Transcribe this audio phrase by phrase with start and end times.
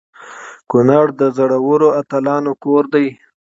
[0.71, 3.07] کنړ د زړورو اتلانو کور دی.